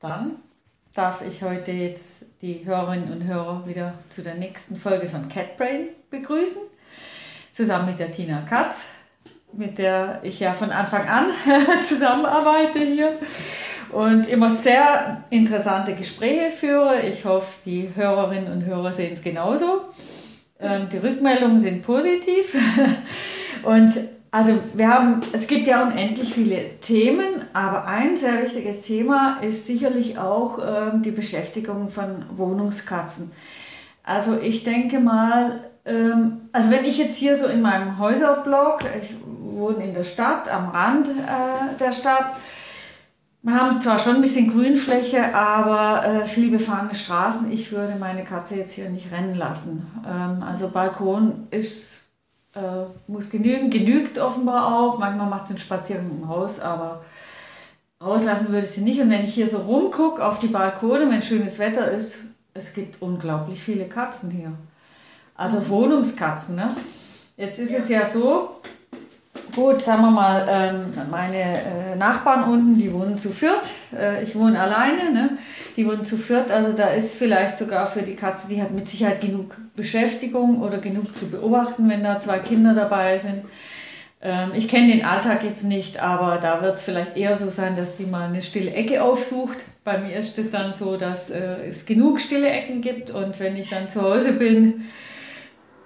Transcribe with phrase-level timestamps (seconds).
[0.00, 0.36] dann
[0.94, 5.88] darf ich heute jetzt die Hörerinnen und Hörer wieder zu der nächsten Folge von Catbrain
[6.08, 6.62] begrüßen,
[7.52, 8.86] zusammen mit der Tina Katz,
[9.52, 11.26] mit der ich ja von Anfang an
[11.84, 13.18] zusammenarbeite hier
[13.92, 17.00] und immer sehr interessante Gespräche führe.
[17.00, 19.82] Ich hoffe, die Hörerinnen und Hörer sehen es genauso.
[20.58, 22.54] Ähm, die Rückmeldungen sind positiv
[23.62, 23.94] und
[24.30, 29.66] also wir haben, es gibt ja unendlich viele Themen, aber ein sehr wichtiges Thema ist
[29.66, 33.32] sicherlich auch ähm, die Beschäftigung von Wohnungskatzen.
[34.04, 39.16] Also ich denke mal, ähm, also wenn ich jetzt hier so in meinem Häuserblock, ich
[39.26, 42.32] wohne in der Stadt, am Rand äh, der Stadt,
[43.42, 47.50] wir haben zwar schon ein bisschen Grünfläche, aber äh, viel befahrene Straßen.
[47.50, 49.86] Ich würde meine Katze jetzt hier nicht rennen lassen.
[50.06, 52.02] Ähm, also Balkon ist
[52.54, 54.98] äh, muss genügen, genügt offenbar auch.
[54.98, 57.04] Manchmal macht sie einen Spaziergang im Haus, aber
[58.02, 59.00] rauslassen würde ich sie nicht.
[59.00, 62.18] Und wenn ich hier so rumgucke auf die Balkone, wenn schönes Wetter ist,
[62.54, 64.52] es gibt unglaublich viele Katzen hier.
[65.34, 65.68] Also mhm.
[65.68, 66.56] Wohnungskatzen.
[66.56, 66.74] Ne?
[67.36, 67.78] Jetzt ist ja.
[67.78, 68.60] es ja so,
[69.54, 73.62] Gut, sagen wir mal, ähm, meine äh, Nachbarn unten, die wohnen zu viert.
[73.96, 75.38] Äh, ich wohne alleine, ne?
[75.76, 76.50] die wohnen zu viert.
[76.50, 80.78] Also da ist vielleicht sogar für die Katze, die hat mit Sicherheit genug Beschäftigung oder
[80.78, 83.44] genug zu beobachten, wenn da zwei Kinder dabei sind.
[84.22, 87.76] Ähm, ich kenne den Alltag jetzt nicht, aber da wird es vielleicht eher so sein,
[87.76, 89.58] dass die mal eine stille Ecke aufsucht.
[89.84, 93.56] Bei mir ist es dann so, dass äh, es genug stille Ecken gibt und wenn
[93.56, 94.84] ich dann zu Hause bin,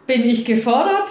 [0.07, 1.09] bin ich gefordert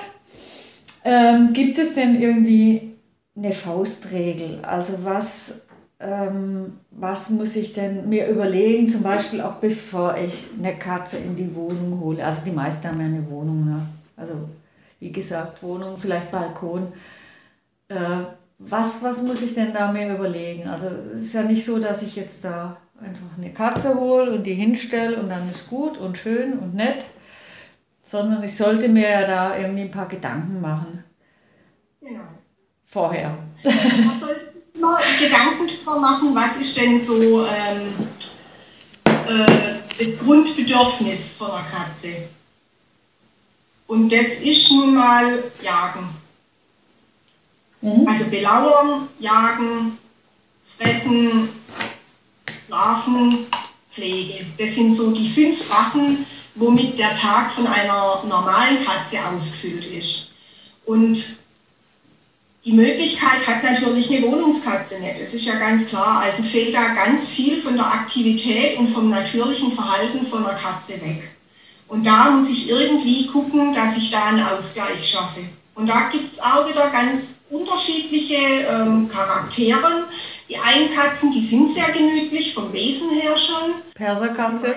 [1.04, 2.96] ähm, gibt es denn irgendwie
[3.36, 4.59] eine Faustregel?
[4.64, 5.62] Also was,
[6.00, 11.36] ähm, was muss ich denn mir überlegen, zum Beispiel auch bevor ich eine Katze in
[11.36, 12.24] die Wohnung hole?
[12.24, 13.81] Also die meisten haben ja eine Wohnung, ne?
[14.16, 14.34] Also
[15.00, 16.94] wie gesagt, Wohnung, vielleicht Balkon.
[17.90, 18.24] Äh,
[18.59, 20.68] was, was muss ich denn da mir überlegen?
[20.69, 24.47] Also es ist ja nicht so, dass ich jetzt da einfach eine Katze hole und
[24.47, 27.06] die hinstelle und dann ist gut und schön und nett,
[28.03, 31.03] sondern ich sollte mir ja da irgendwie ein paar Gedanken machen.
[32.02, 32.22] Genau.
[32.86, 33.38] Vorher.
[33.64, 37.94] Man sollte immer Gedanken darüber machen, was ist denn so ähm,
[39.06, 42.30] äh, das Grundbedürfnis von einer Katze.
[43.88, 46.09] Und das ist nun mal Jagen.
[47.81, 48.08] Mhm.
[48.08, 49.97] Also belauern, jagen,
[50.63, 51.50] fressen,
[52.66, 53.46] schlafen,
[53.90, 54.46] Pflege.
[54.58, 56.25] Das sind so die fünf Sachen,
[56.56, 60.31] womit der Tag von einer normalen Katze ausgefüllt ist.
[60.86, 61.44] Und
[62.66, 65.22] die Möglichkeit hat natürlich eine Wohnungskatze nicht.
[65.22, 66.22] Das ist ja ganz klar.
[66.24, 70.94] Also fehlt da ganz viel von der Aktivität und vom natürlichen Verhalten von einer Katze
[70.94, 71.31] weg.
[71.88, 75.42] Und da muss ich irgendwie gucken, dass ich da einen Ausgleich schaffe.
[75.75, 78.36] Und da gibt es auch wieder ganz unterschiedliche
[78.69, 80.06] ähm, Charaktere.
[80.47, 83.74] Die einen Katzen, die sind sehr gemütlich vom Wesen her schon.
[83.94, 84.75] Perserkatze.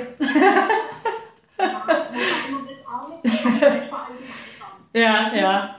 [4.95, 5.77] Ja, ja.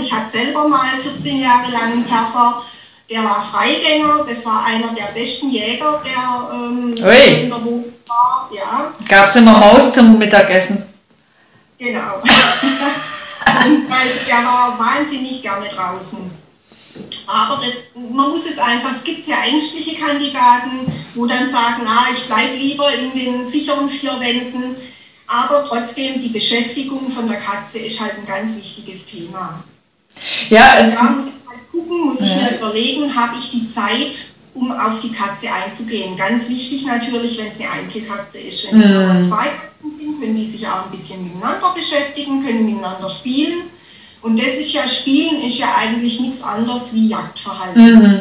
[0.00, 2.62] Ich hatte selber mal 14 Jahre lang einen Perser,
[3.10, 8.50] der war Freigänger, das war einer der besten Jäger, der ähm, in der Wohnung war.
[8.54, 8.92] Ja.
[9.08, 10.88] Gab es immer Maus zum Mittagessen?
[11.78, 12.16] Genau.
[13.64, 13.88] Und,
[14.26, 16.30] der war wahnsinnig gerne draußen.
[17.26, 22.06] Aber das, man muss es einfach, es gibt ja ängstliche Kandidaten, wo dann sagen, ah,
[22.12, 24.76] ich bleibe lieber in den sicheren vier Wänden.
[25.28, 29.62] Aber trotzdem, die Beschäftigung von der Katze ist halt ein ganz wichtiges Thema.
[30.48, 34.30] Ja, und da muss ich halt gucken, muss ich mir überlegen, habe ich die Zeit,
[34.54, 36.16] um auf die Katze einzugehen.
[36.16, 38.72] Ganz wichtig natürlich, wenn es eine Einzelkatze ist.
[38.72, 39.24] Wenn es mhm.
[39.28, 43.64] zwei Katzen sind, können die sich auch ein bisschen miteinander beschäftigen, können miteinander spielen.
[44.22, 48.02] Und das ist ja, Spielen ist ja eigentlich nichts anderes wie Jagdverhalten.
[48.02, 48.20] Mhm.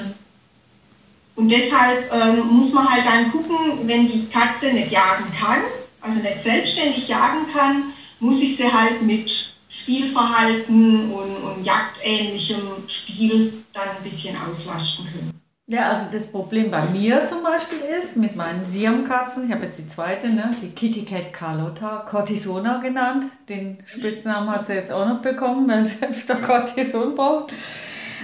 [1.35, 5.62] Und deshalb ähm, muss man halt dann gucken, wenn die Katze nicht jagen kann,
[6.01, 7.83] also nicht selbstständig jagen kann,
[8.19, 15.38] muss ich sie halt mit Spielverhalten und, und jagdähnlichem Spiel dann ein bisschen auslasten können.
[15.69, 19.77] Ja, also das Problem bei mir zum Beispiel ist, mit meinen Siamkatzen, ich habe jetzt
[19.77, 23.25] die zweite, ne, die Kitty Cat Carlotta, Cortisona genannt.
[23.50, 27.51] Den Spitznamen hat sie jetzt auch noch bekommen, weil sie öfter Cortison braucht.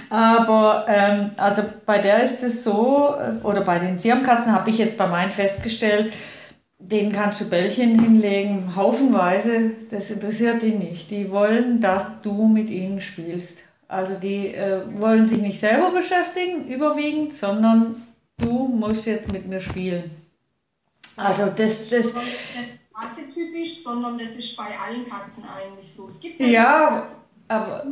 [0.10, 4.78] Aber ähm, also bei der ist es so, äh, oder bei den Siamkatzen habe ich
[4.78, 6.14] jetzt bei meinen festgestellt,
[6.90, 11.10] denen kannst du Bällchen hinlegen, haufenweise, das interessiert die nicht.
[11.10, 13.64] Die wollen, dass du mit ihnen spielst.
[13.88, 17.96] Also die äh, wollen sich nicht selber beschäftigen, überwiegend, sondern
[18.38, 20.12] du musst jetzt mit mir spielen.
[21.16, 22.24] Also das, das, das
[23.34, 26.08] typisch, sondern das ist bei allen Katzen eigentlich so.
[26.08, 27.08] Es gibt ja,
[27.48, 27.86] aber,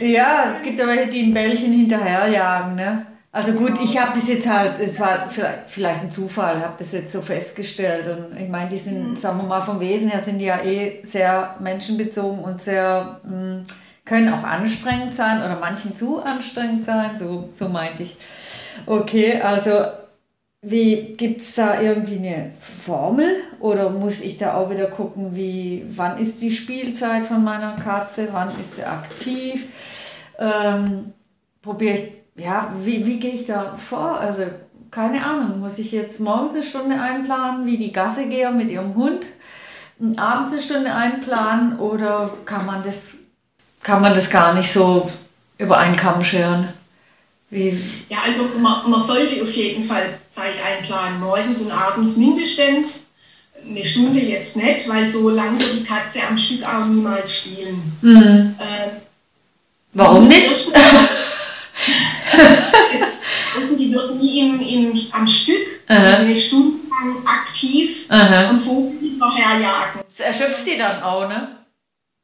[0.00, 3.06] ja, es gibt aber welche, die ein Bällchen hinterherjagen, ne?
[3.36, 7.12] Also gut, ich habe das jetzt halt, es war vielleicht ein Zufall, habe das jetzt
[7.12, 8.08] so festgestellt.
[8.08, 9.16] Und ich meine, die sind, mhm.
[9.16, 13.30] sagen wir mal, vom Wesen her sind die ja eh sehr menschenbezogen und sehr, mh,
[13.30, 13.62] hm,
[14.06, 18.16] können auch anstrengend sein oder manchen zu anstrengend sein, so, so meinte ich.
[18.86, 19.84] Okay, also
[20.62, 23.28] wie gibt es da irgendwie eine Formel
[23.60, 28.28] oder muss ich da auch wieder gucken, wie wann ist die Spielzeit von meiner Katze,
[28.32, 29.66] wann ist sie aktiv?
[30.38, 31.12] Ähm,
[31.60, 34.18] Probiere ich ja, wie, wie gehe ich da vor?
[34.20, 34.42] Also,
[34.90, 38.94] keine Ahnung, muss ich jetzt morgens eine Stunde einplanen, wie die Gasse gehe mit ihrem
[38.94, 39.26] Hund,
[40.16, 43.12] abends eine Stunde einplanen oder kann man das,
[43.82, 45.10] kann man das gar nicht so
[45.58, 46.68] über einen Kamm scheren?
[47.48, 47.78] Wie?
[48.08, 53.04] Ja, also man, man sollte auf jeden Fall Zeit einplanen, morgens und abends mindestens.
[53.68, 57.80] Eine Stunde jetzt nicht, weil so lange wird die Katze am Stück auch niemals spielen.
[58.02, 58.54] Mhm.
[58.58, 59.00] Äh,
[59.92, 60.72] Warum nicht?
[63.58, 66.18] Außen, die wird nie im, im, am Stück Aha.
[66.18, 68.50] eine Stunde lang aktiv Aha.
[68.50, 70.02] am Vogel hinterherjagen.
[70.04, 71.56] Das erschöpft die dann auch, ne?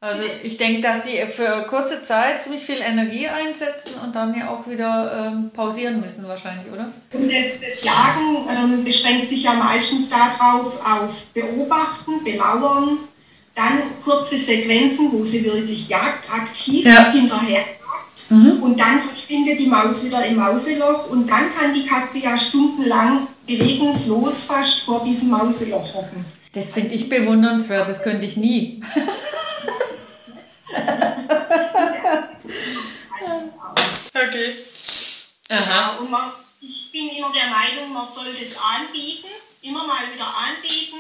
[0.01, 4.51] Also ich denke, dass sie für kurze Zeit ziemlich viel Energie einsetzen und dann ja
[4.51, 6.93] auch wieder ähm, pausieren müssen wahrscheinlich, oder?
[7.13, 12.99] Und das, das Jagen ähm, beschränkt sich ja meistens darauf, auf Beobachten, Belauern,
[13.55, 17.13] dann kurze Sequenzen, wo sie wirklich jagdaktiv ja.
[17.13, 17.65] hinterher
[18.33, 18.63] Mhm.
[18.63, 23.27] Und dann verschwindet die Maus wieder im Mauseloch und dann kann die Katze ja stundenlang
[23.47, 26.25] bewegungslos fast vor diesem Mauseloch hocken.
[26.55, 28.83] Das finde ich bewundernswert, das könnte ich nie.
[34.15, 34.57] okay.
[35.51, 35.97] Aha.
[35.99, 36.33] und man,
[36.63, 39.29] ich bin immer der Meinung, man sollte es anbieten,
[39.61, 40.97] immer mal wieder anbieten.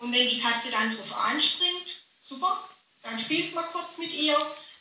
[0.00, 2.58] Und wenn die Katze dann drauf anspringt, super,
[3.02, 4.36] dann spielt man kurz mit ihr.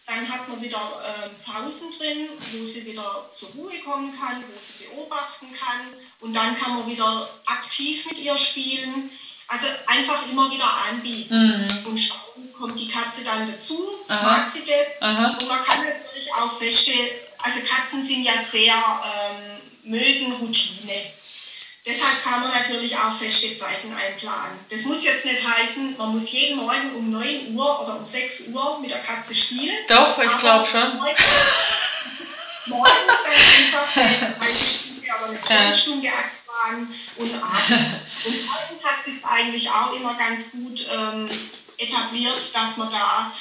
[0.06, 4.60] Dann hat man wieder äh, Pausen drin, wo sie wieder zur Ruhe kommen kann, wo
[4.62, 5.94] sie beobachten kann.
[6.20, 9.10] Und dann kann man wieder aktiv mit ihr spielen.
[9.48, 11.88] Also einfach immer wieder anbieten mhm.
[11.88, 13.78] und schauen, kommt die Katze dann dazu,
[14.08, 14.24] Aha.
[14.24, 15.02] mag sie das.
[15.02, 15.38] Aha.
[15.38, 17.10] Und man kann natürlich auch feststellen,
[17.40, 20.94] also Katzen sind ja sehr, ähm, mögen Routine.
[21.86, 24.58] Deshalb kann man natürlich auch feste Zeiten einplanen.
[24.70, 28.48] Das muss jetzt nicht heißen, man muss jeden Morgen um 9 Uhr oder um 6
[28.54, 29.76] Uhr mit der Katze spielen.
[29.90, 30.96] Doch, ich glaube schon.
[32.68, 33.98] Morgens, dann einfach
[34.40, 37.96] eine Stunde, aber eine Viertelstunde einplanen und abends.
[38.26, 41.30] Und abends hat sich eigentlich auch immer ganz gut ähm,
[41.78, 43.34] etabliert, dass man da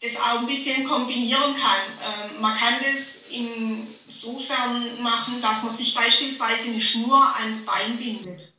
[0.00, 2.32] das auch ein bisschen kombinieren kann.
[2.34, 8.52] Ähm, man kann das insofern machen, dass man sich beispielsweise eine Schnur ans Bein bindet.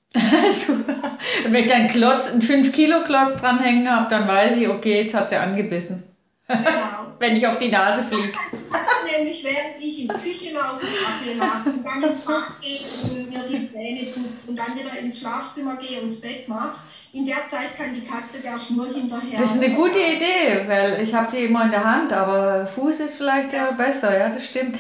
[1.44, 5.04] Wenn ich da einen Klotz, einen 5 Kilo Klotz dranhängen habe, dann weiß ich, okay,
[5.04, 6.04] jetzt hat sie angebissen.
[6.50, 7.14] Genau.
[7.20, 8.32] Wenn ich auf die Nase fliege.
[9.18, 12.80] Nämlich während ich in die Küche laufe, Kaffee mache und dann ins Bad gehe
[13.12, 16.80] und mir die Zähne putze und dann wieder ins Schlafzimmer gehe und ins Bett mache,
[17.14, 19.38] in der Zeit kann die Katze der Schnur hinterher.
[19.38, 23.00] Das ist eine gute Idee, weil ich habe die immer in der Hand, aber Fuß
[23.02, 24.78] ist vielleicht ja besser, ja, das stimmt.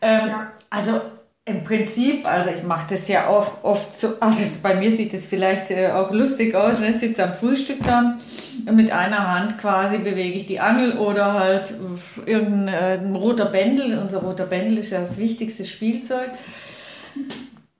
[0.00, 0.52] Ähm, ja.
[0.68, 1.00] Also
[1.48, 5.26] im Prinzip, also ich mache das ja auch oft so, also bei mir sieht es
[5.26, 6.90] vielleicht äh, auch lustig aus, ne?
[6.90, 8.18] ich sitze am Frühstück dann
[8.70, 11.72] mit einer Hand quasi bewege ich die Angel oder halt
[12.26, 16.30] irgendein äh, roter Bändel, unser roter Bändel ist ja das wichtigste Spielzeug.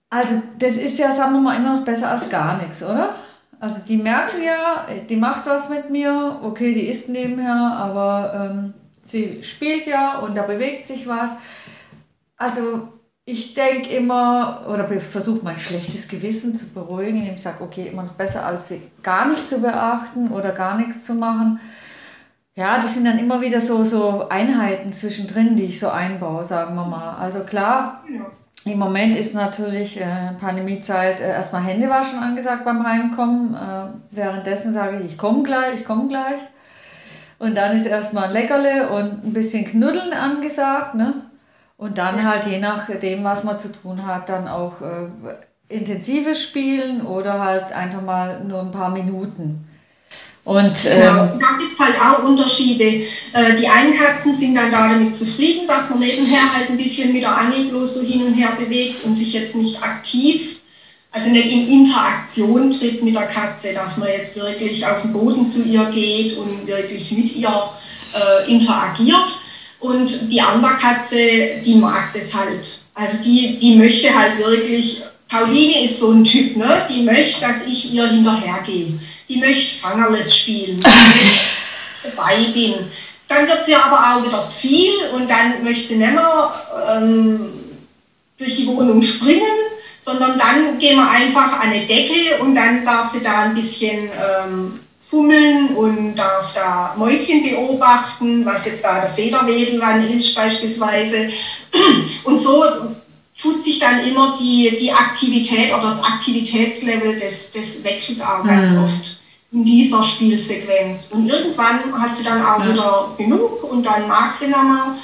[0.09, 3.15] Also das ist ja, sagen wir mal, immer noch besser als gar nichts, oder?
[3.59, 8.73] Also die merken ja, die macht was mit mir, okay, die ist nebenher, aber ähm,
[9.03, 11.31] sie spielt ja und da bewegt sich was.
[12.37, 12.87] Also
[13.29, 18.03] ich denke immer, oder versuche mein schlechtes Gewissen zu beruhigen, indem ich sage, okay, immer
[18.03, 21.59] noch besser, als sie gar nicht zu beachten oder gar nichts zu machen.
[22.55, 26.73] Ja, das sind dann immer wieder so, so Einheiten zwischendrin, die ich so einbaue, sagen
[26.75, 27.17] wir mal.
[27.17, 28.01] Also klar,
[28.63, 33.55] im Moment ist natürlich äh, Pandemiezeit äh, erstmal Händewaschen angesagt beim Heimkommen.
[33.55, 36.39] Äh, währenddessen sage ich, ich komme gleich, ich komme gleich.
[37.39, 40.95] Und dann ist erstmal ein Leckerle und ein bisschen Knuddeln angesagt.
[40.95, 41.26] Ne?
[41.77, 47.05] Und dann halt je nachdem, was man zu tun hat, dann auch äh, intensives Spielen
[47.05, 49.67] oder halt einfach mal nur ein paar Minuten.
[50.43, 53.05] Und ähm, ja, da gibt es halt auch Unterschiede.
[53.33, 57.21] Äh, die einen Katzen sind dann damit zufrieden, dass man nebenher halt ein bisschen mit
[57.21, 60.61] der Angel bloß so hin und her bewegt und sich jetzt nicht aktiv,
[61.11, 65.45] also nicht in Interaktion tritt mit der Katze, dass man jetzt wirklich auf den Boden
[65.45, 67.69] zu ihr geht und wirklich mit ihr
[68.13, 69.37] äh, interagiert
[69.79, 71.17] und die Amberkatze,
[71.65, 72.67] die mag das halt.
[72.95, 76.85] Also die, die möchte halt wirklich, Pauline ist so ein Typ, ne?
[76.89, 78.99] die möchte, dass ich ihr hinterhergehe.
[79.29, 80.79] Die möchte Fangerles spielen,
[82.03, 82.73] dabei bin.
[83.27, 86.51] Dann wird sie aber auch wieder zu viel und dann möchte sie nicht mehr,
[86.89, 87.49] ähm,
[88.37, 89.41] durch die Wohnung springen,
[89.99, 94.09] sondern dann gehen wir einfach an eine Decke und dann darf sie da ein bisschen
[94.09, 101.29] ähm, fummeln und darf da Mäuschen beobachten, was jetzt da der Federwedel dann ist beispielsweise.
[102.25, 102.63] Und so
[103.39, 108.47] tut sich dann immer die, die Aktivität oder das Aktivitätslevel, des, des wechselt auch mhm.
[108.49, 109.19] ganz oft
[109.53, 111.09] in dieser Spielsequenz.
[111.11, 112.73] Und irgendwann hat sie dann auch ja.
[112.73, 114.95] wieder genug und dann mag sie nochmal.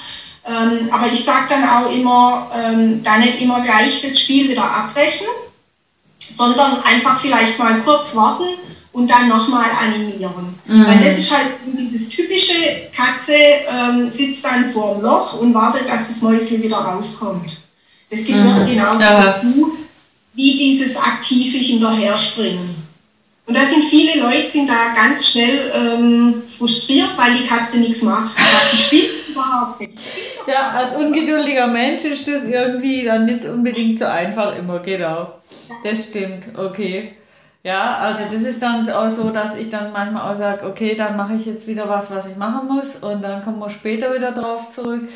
[0.45, 4.63] Ähm, aber ich sage dann auch immer, ähm, da nicht immer gleich das Spiel wieder
[4.63, 5.27] abbrechen,
[6.17, 8.49] sondern einfach vielleicht mal kurz warten
[8.93, 10.55] und dann nochmal animieren.
[10.65, 10.87] Mhm.
[10.87, 12.53] Weil das ist halt dieses typische,
[12.95, 13.33] Katze
[13.69, 17.57] ähm, sitzt dann vor dem Loch und wartet, dass das Mäuschen wieder rauskommt.
[18.09, 18.71] Das gehört mhm.
[18.71, 19.77] genauso dazu
[20.35, 22.83] wie dieses aktive Hinterherspringen.
[23.45, 28.01] Und da sind viele Leute sind da ganz schnell ähm, frustriert, weil die Katze nichts
[28.03, 28.35] macht.
[28.71, 29.93] Die spielt überhaupt nicht.
[30.47, 35.41] Ja, als ungeduldiger Mensch ist das irgendwie dann nicht unbedingt so einfach immer, genau.
[35.83, 37.13] Das stimmt, okay.
[37.63, 41.15] Ja, also das ist dann auch so, dass ich dann manchmal auch sage, okay, dann
[41.15, 44.33] mache ich jetzt wieder was, was ich machen muss und dann kommen wir später wieder
[44.33, 45.07] drauf zurück.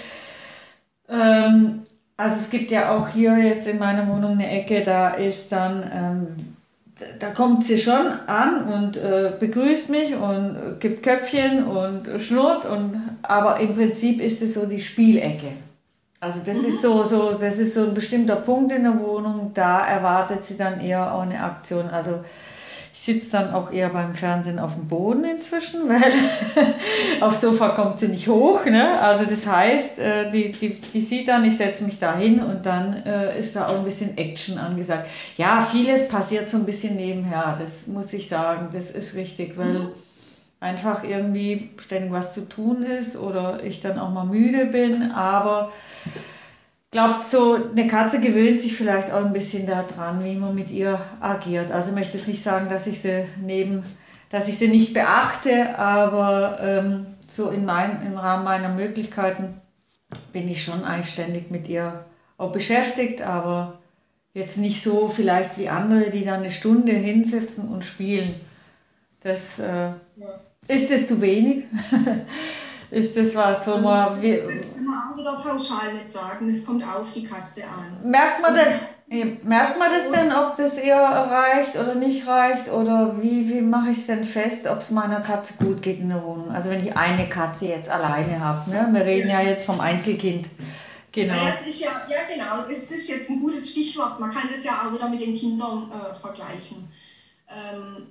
[1.10, 1.84] Ähm,
[2.16, 5.84] also es gibt ja auch hier jetzt in meiner Wohnung eine Ecke, da ist dann
[5.94, 6.58] ähm,
[7.20, 12.66] da kommt sie schon an und äh, begrüßt mich und äh, gibt Köpfchen und schnurrt
[12.66, 15.48] und aber im Prinzip ist es so die Spielecke.
[16.19, 19.86] Also das ist so, so, das ist so ein bestimmter Punkt in der Wohnung, da
[19.86, 21.88] erwartet sie dann eher auch eine Aktion.
[21.89, 22.21] Also
[22.91, 26.12] ich sitze dann auch eher beim Fernsehen auf dem Boden inzwischen, weil
[27.21, 28.65] aufs Sofa kommt sie nicht hoch.
[28.65, 29.00] Ne?
[29.00, 32.65] Also das heißt, äh, die, die, die sieht dann, ich setze mich da hin und
[32.65, 35.07] dann äh, ist da auch ein bisschen Action angesagt.
[35.38, 39.74] Ja, vieles passiert so ein bisschen nebenher, das muss ich sagen, das ist richtig, weil
[39.74, 39.89] mhm.
[40.60, 45.72] Einfach irgendwie ständig was zu tun ist oder ich dann auch mal müde bin, aber
[46.92, 51.00] glaube, so eine Katze gewöhnt sich vielleicht auch ein bisschen daran, wie man mit ihr
[51.20, 51.72] agiert.
[51.72, 53.84] Also ich möchte jetzt nicht sagen, dass ich sie neben,
[54.30, 59.62] dass ich sie nicht beachte, aber ähm, so in mein, im Rahmen meiner Möglichkeiten
[60.32, 62.06] bin ich schon einständig mit ihr
[62.38, 63.80] auch beschäftigt, aber
[64.34, 68.34] jetzt nicht so vielleicht wie andere, die dann eine Stunde hinsetzen und spielen.
[69.22, 69.92] Das äh.
[70.67, 71.65] Ist es zu wenig.
[72.89, 74.21] ist das was, wo man.
[74.21, 78.09] Wie, das kann man auch wieder pauschal nicht sagen, es kommt auf die Katze an.
[78.09, 82.69] Merkt man denn, merkt man das denn, ob das eher reicht oder nicht reicht?
[82.69, 86.09] Oder wie, wie mache ich es denn fest, ob es meiner Katze gut geht in
[86.09, 86.51] der Wohnung?
[86.51, 88.88] Also, wenn ich eine Katze jetzt alleine habe, ne?
[88.91, 90.47] wir reden ja jetzt vom Einzelkind.
[91.12, 91.33] Genau.
[91.33, 94.19] Ja, das ist ja, ja, genau, das ist jetzt ein gutes Stichwort.
[94.19, 96.88] Man kann das ja auch wieder mit den Kindern äh, vergleichen.
[97.50, 98.07] Ähm,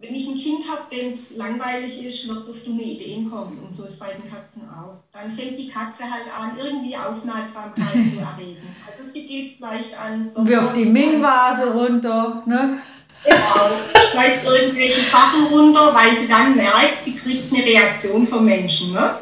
[0.00, 3.58] wenn ich ein Kind habe, dem es langweilig ist, wird es auf dumme Ideen kommen.
[3.62, 5.04] Und so ist bei den Katzen auch.
[5.12, 8.74] Dann fängt die Katze halt an, irgendwie Aufmerksamkeit zu erregen.
[8.88, 10.24] Also sie geht vielleicht an...
[10.24, 12.78] So Wirft die Ming-Vase runter, ne?
[13.22, 18.94] Genau, schmeißt irgendwelche Sachen runter, weil sie dann merkt, sie kriegt eine Reaktion vom Menschen.
[18.94, 19.18] Ne?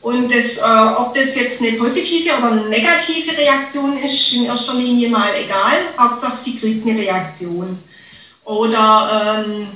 [0.00, 4.74] Und das, äh, ob das jetzt eine positive oder eine negative Reaktion ist, in erster
[4.74, 5.76] Linie mal egal.
[5.96, 7.78] Hauptsache, sie kriegt eine Reaktion.
[8.44, 9.68] Oder ähm,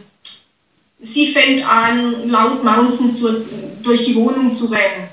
[1.03, 3.45] sie fängt an, laut Mountain zu,
[3.83, 5.09] durch die Wohnung zu rennen.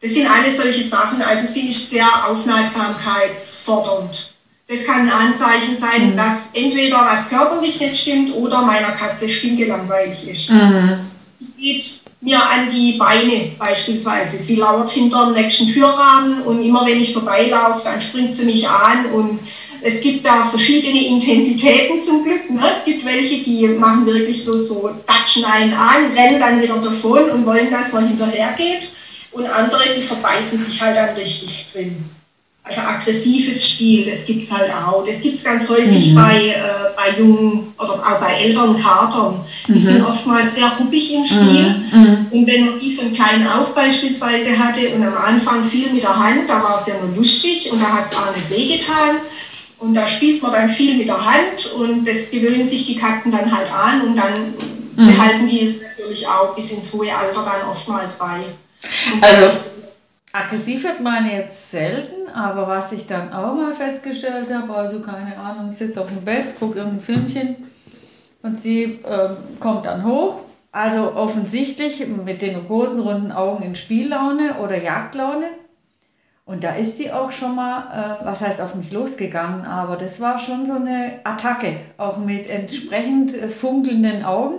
[0.00, 1.22] Das sind alles solche Sachen.
[1.22, 4.32] Also sie ist sehr aufmerksamkeitsfordernd.
[4.66, 6.16] Das kann ein Anzeichen sein, mhm.
[6.16, 10.50] dass entweder was körperlich nicht stimmt oder meiner Katze stinkelangweilig ist.
[10.50, 10.98] Mhm.
[11.38, 14.38] Die geht mir an die Beine beispielsweise.
[14.38, 18.68] Sie lauert hinter dem nächsten Türrahmen und immer wenn ich vorbeilaufe, dann springt sie mich
[18.68, 19.40] an und
[19.82, 22.48] es gibt da verschiedene Intensitäten zum Glück.
[22.50, 22.62] Ne?
[22.72, 27.30] Es gibt welche, die machen wirklich bloß so, datschen einen an, rennen dann wieder davon
[27.30, 28.90] und wollen, dass man hinterhergeht.
[29.32, 32.04] Und andere, die verbeißen sich halt dann richtig drin.
[32.64, 35.04] Also aggressives Spiel, das gibt es halt auch.
[35.04, 36.14] Das gibt es ganz häufig mhm.
[36.14, 36.62] bei, äh,
[36.94, 39.44] bei jungen oder auch bei älteren Katern.
[39.66, 39.78] Die mhm.
[39.78, 41.82] sind oftmals sehr ruppig im Spiel.
[41.92, 42.00] Mhm.
[42.00, 42.26] mhm.
[42.30, 46.16] Und wenn man die von klein auf beispielsweise hatte und am Anfang viel mit der
[46.16, 49.16] Hand, da war es ja nur lustig und da hat es auch nicht wehgetan.
[49.82, 53.32] Und da spielt man dann viel mit der Hand und das gewöhnen sich die Katzen
[53.32, 54.32] dann halt an und dann
[54.94, 55.08] mhm.
[55.08, 58.36] behalten die es natürlich auch bis ins hohe Alter dann oftmals bei.
[59.12, 59.70] Und also
[60.32, 65.36] aggressiv wird meine jetzt selten, aber was ich dann auch mal festgestellt habe, also keine
[65.36, 67.56] Ahnung, ich sitze auf dem Bett, gucke irgendein Filmchen
[68.42, 70.42] und sie äh, kommt dann hoch.
[70.70, 75.46] Also offensichtlich mit den großen runden Augen in Spiellaune oder Jagdlaune
[76.44, 80.20] und da ist sie auch schon mal, äh, was heißt auf mich losgegangen, aber das
[80.20, 84.58] war schon so eine Attacke, auch mit entsprechend äh, funkelnden Augen.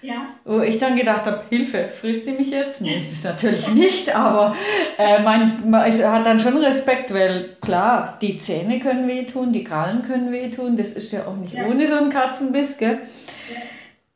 [0.00, 0.26] Ja.
[0.44, 2.80] Wo ich dann gedacht habe, Hilfe, frisst die mich jetzt?
[2.80, 4.56] Nee, das ist natürlich nicht, aber
[4.98, 10.02] äh, man, man hat dann schon Respekt, weil klar, die Zähne können wehtun, die Krallen
[10.02, 11.66] können wehtun, das ist ja auch nicht ja.
[11.66, 12.98] ohne so einen Katzenbiss, gell?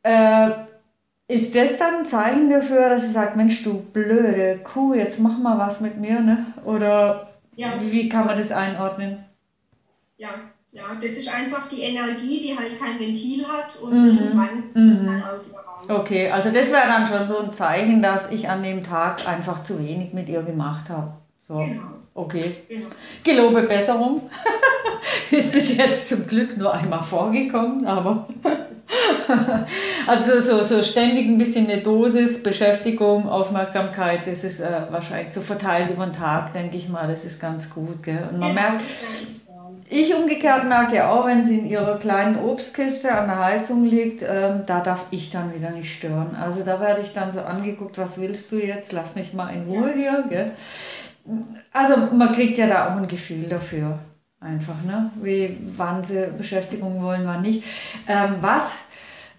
[0.03, 0.47] Ja.
[0.49, 0.66] Äh,
[1.27, 5.37] ist das dann ein Zeichen dafür, dass sie sagt, Mensch, du blöde Kuh, jetzt mach
[5.37, 6.45] mal was mit mir, ne?
[6.63, 7.73] Oder ja.
[7.79, 9.25] wie kann man das einordnen?
[10.17, 10.29] Ja,
[10.71, 14.17] ja, das ist einfach die Energie, die halt kein Ventil hat und mhm.
[14.17, 15.05] irgendwann mhm.
[15.05, 16.01] dann aus ihr raus.
[16.01, 19.63] Okay, also das wäre dann schon so ein Zeichen, dass ich an dem Tag einfach
[19.63, 21.13] zu wenig mit ihr gemacht habe.
[21.47, 21.57] So.
[21.57, 21.83] Genau.
[22.13, 22.57] Okay.
[22.67, 22.87] Genau.
[23.23, 24.29] Gelobe Besserung.
[25.31, 28.27] Ist bis jetzt zum Glück nur einmal vorgekommen, aber.
[30.07, 35.41] also so, so ständig ein bisschen eine Dosis, Beschäftigung, Aufmerksamkeit, das ist äh, wahrscheinlich so
[35.41, 38.03] verteilt über den Tag, denke ich mal, das ist ganz gut.
[38.03, 38.29] Gell?
[38.31, 38.83] Und man merkt,
[39.89, 44.63] ich umgekehrt merke auch, wenn sie in ihrer kleinen Obstkiste an der Heizung liegt, ähm,
[44.65, 46.35] da darf ich dann wieder nicht stören.
[46.35, 48.91] Also da werde ich dann so angeguckt, was willst du jetzt?
[48.91, 50.25] Lass mich mal in Ruhe hier.
[50.29, 50.51] Gell?
[51.73, 53.99] Also man kriegt ja da auch ein Gefühl dafür.
[54.39, 55.11] Einfach, ne?
[55.15, 57.63] Wie, wann sie Beschäftigung wollen, wann nicht.
[58.07, 58.77] Ähm, was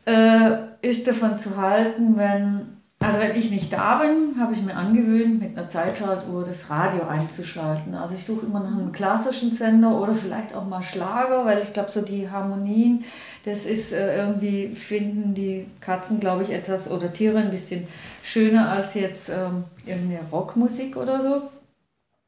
[0.07, 0.51] äh,
[0.83, 5.41] ist davon zu halten, wenn also wenn ich nicht da bin, habe ich mir angewöhnt,
[5.41, 7.95] mit einer Zeitschaltuhr das Radio einzuschalten.
[7.95, 11.73] Also ich suche immer nach einem klassischen Sender oder vielleicht auch mal Schlager, weil ich
[11.73, 13.05] glaube, so die Harmonien,
[13.45, 17.87] das ist äh, irgendwie, finden die Katzen, glaube ich, etwas oder Tiere ein bisschen
[18.25, 21.43] schöner als jetzt ähm, irgendeine Rockmusik oder so.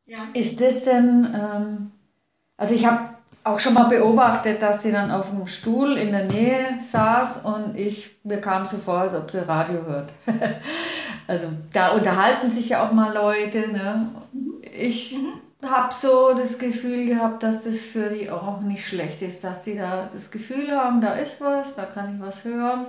[0.07, 0.19] Ja.
[0.35, 1.91] Ist das denn, ähm,
[2.61, 3.01] also ich habe
[3.43, 7.75] auch schon mal beobachtet, dass sie dann auf dem Stuhl in der Nähe saß und
[7.75, 10.13] ich mir kam so vor, als ob sie Radio hört.
[11.27, 13.73] also da unterhalten sich ja auch mal Leute.
[13.73, 14.11] Ne?
[14.79, 15.17] Ich
[15.65, 19.77] habe so das Gefühl gehabt, dass das für die auch nicht schlecht ist, dass sie
[19.77, 22.85] da das Gefühl haben, da ist was, da kann ich was hören.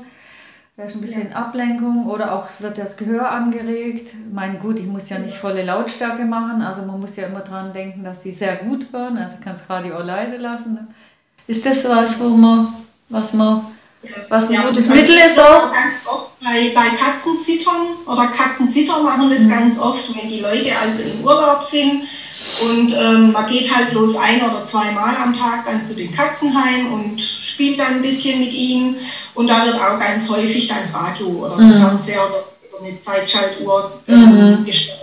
[0.86, 1.36] Ist ein bisschen ja.
[1.36, 4.14] Ablenkung oder auch wird das Gehör angeregt.
[4.32, 7.72] Mein gut, ich muss ja nicht volle Lautstärke machen, also man muss ja immer dran
[7.72, 10.74] denken, dass sie sehr gut hören, also kann es Radio auch leise lassen.
[10.74, 10.88] Ne?
[11.46, 12.74] Ist das was, wo man,
[13.10, 13.62] was man,
[14.30, 15.72] was ein ja, gutes Mittel ist auch?
[16.44, 19.50] Bei, bei Katzensittern oder Katzensitter machen das mhm.
[19.50, 22.04] ganz oft, wenn die Leute also im Urlaub sind
[22.70, 26.94] und ähm, man geht halt bloß ein oder zweimal am Tag dann zu den Katzenheim
[26.94, 28.96] und spielt dann ein bisschen mit ihnen.
[29.36, 31.74] Und da wird auch ganz häufig dann das Radio oder mhm.
[31.74, 32.44] Fernseher oder
[32.84, 34.66] eine Zeitschaltuhr mhm.
[34.66, 35.00] gestellt.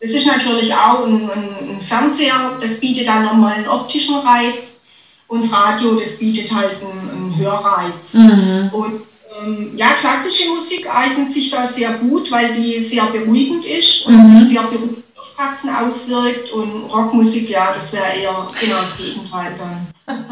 [0.00, 4.80] Das ist natürlich auch ein, ein, Fernseher, das bietet dann nochmal einen optischen Reiz.
[5.28, 8.14] Und das Radio, das bietet halt einen, einen Hörreiz.
[8.14, 8.70] Mhm.
[8.72, 9.02] Und
[9.44, 14.16] ähm, ja, klassische Musik eignet sich da sehr gut, weil die sehr beruhigend ist und
[14.16, 14.38] mhm.
[14.38, 19.52] sich sehr beruhigend auf Katzen auswirkt und Rockmusik, ja, das wäre eher genau das Gegenteil
[19.56, 19.86] dann.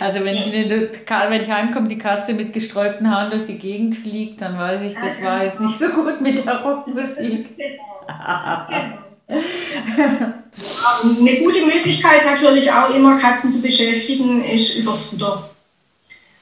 [0.00, 4.40] also wenn, ich, wenn ich heimkomme, die Katze mit gesträubten Haaren durch die Gegend fliegt,
[4.40, 7.48] dann weiß ich, das war jetzt nicht so gut mit der Rockmusik.
[9.28, 9.42] Eine
[11.40, 15.50] gute Möglichkeit natürlich auch immer Katzen zu beschäftigen ist übers Futter.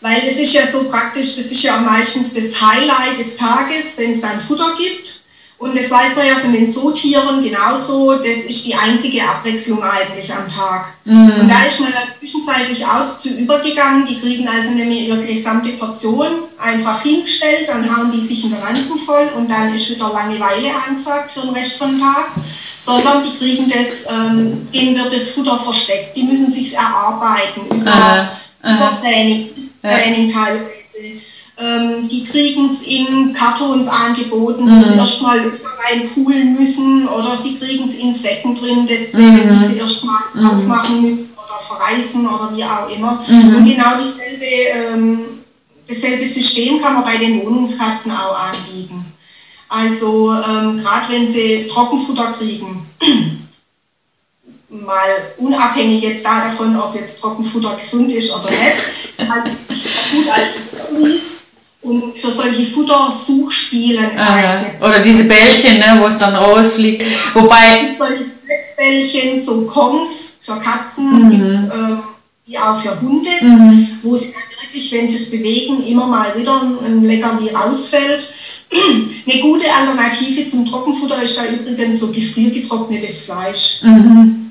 [0.05, 4.11] Weil das ist ja so praktisch, das ist ja meistens das Highlight des Tages, wenn
[4.11, 5.23] es dann Futter gibt.
[5.57, 10.31] Und das weiß man ja von den Zootieren genauso, das ist die einzige Abwechslung eigentlich
[10.31, 10.93] am Tag.
[11.07, 11.41] Mhm.
[11.41, 16.33] Und da ist man zwischenzeitlich auch dazu übergegangen, die kriegen also nämlich ihre gesamte Portion
[16.59, 20.71] einfach hingestellt, dann hauen die sich in den Ranzen voll und dann ist wieder Langeweile
[20.87, 22.29] angesagt für den Rest vom Tag.
[22.85, 28.29] Sondern die kriegen das, ähm, denen wird das Futter versteckt, die müssen sich erarbeiten über,
[28.63, 31.21] uh, über Training, Training teilweise.
[31.57, 34.81] Ähm, die kriegen es in Kartons angeboten, mhm.
[34.81, 39.49] wo sie erstmal reinpulen müssen oder sie kriegen es in Säcken drin, das, mhm.
[39.49, 40.49] die sie erstmal mhm.
[40.49, 43.25] aufmachen müssen oder verreißen oder wie auch immer.
[43.29, 43.57] Mhm.
[43.57, 45.21] Und genau dieselbe, ähm,
[45.87, 49.05] dasselbe System kann man bei den Wohnungskatzen auch anbieten.
[49.69, 52.85] Also ähm, gerade wenn sie Trockenfutter kriegen,
[54.83, 59.45] mal unabhängig jetzt davon, ob jetzt Trockenfutter gesund ist oder nicht, halt
[60.13, 60.49] gut als
[61.85, 64.83] und für solche Futtersuchspiele eignet.
[64.83, 67.03] Oder diese Bällchen, ne, wo es dann rausfliegt.
[67.03, 67.09] Ja.
[67.35, 67.95] Wobei.
[67.99, 68.25] Solche
[68.77, 71.31] Bällchen, so Kongs für Katzen, mhm.
[71.31, 71.97] gibt es äh,
[72.47, 73.89] wie auch für Hunde, mhm.
[74.03, 78.33] wo sie wirklich, wenn sie es bewegen, immer mal wieder ein Leckerli rausfällt.
[79.27, 83.83] Eine gute Alternative zum Trockenfutter ist da übrigens so gefriergetrocknetes Fleisch.
[83.83, 84.44] Mhm.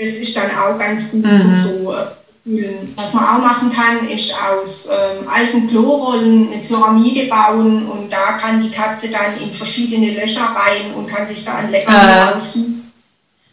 [0.00, 1.56] Das ist dann auch ganz gut mhm.
[1.56, 2.06] so äh,
[2.96, 8.38] was man auch machen kann, ist aus ähm, alten Klorollen eine Pyramide bauen und da
[8.40, 12.34] kann die Katze dann in verschiedene Löcher rein und kann sich da ein Leckerli äh.
[12.34, 12.92] aussuchen.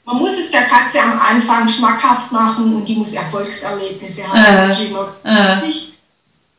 [0.06, 4.40] Man muss es der Katze am Anfang schmackhaft machen und die muss Erfolgserlebnisse haben.
[4.40, 4.68] Äh.
[4.68, 5.58] Das ist immer äh.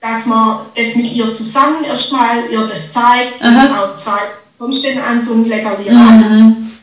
[0.01, 3.64] dass man das mit ihr zusammen erstmal ihr das zeigt Aha.
[3.64, 6.18] und auch zeigt, kommst du denn an so ein Leckerli ran?
[6.20, 6.78] Mhm.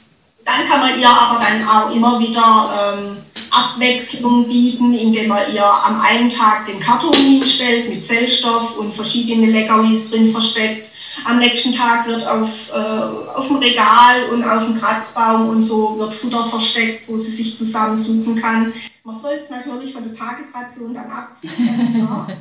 [0.45, 3.17] Dann kann man ihr aber dann auch immer wieder ähm,
[3.49, 9.47] Abwechslung bieten, indem man ihr am einen Tag den Karton hinstellt mit Zellstoff und verschiedene
[9.51, 10.91] Leckerlis drin versteckt.
[11.25, 15.97] Am nächsten Tag wird auf, äh, auf dem Regal und auf dem Kratzbaum und so
[15.97, 18.71] wird Futter versteckt, wo sie sich zusammensuchen kann.
[19.03, 22.07] Man sollte es natürlich von der Tagesration dann abziehen,